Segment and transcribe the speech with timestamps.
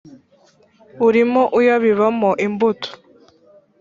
[1.07, 2.89] urimo uyabibamo imbuto